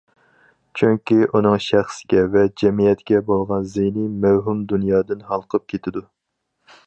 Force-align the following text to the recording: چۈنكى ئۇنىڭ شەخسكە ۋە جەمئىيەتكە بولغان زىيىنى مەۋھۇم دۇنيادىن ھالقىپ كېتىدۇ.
چۈنكى 0.79 1.17
ئۇنىڭ 1.39 1.57
شەخسكە 1.65 2.23
ۋە 2.37 2.45
جەمئىيەتكە 2.61 3.21
بولغان 3.29 3.69
زىيىنى 3.75 4.07
مەۋھۇم 4.23 4.63
دۇنيادىن 4.73 5.23
ھالقىپ 5.33 5.71
كېتىدۇ. 5.75 6.03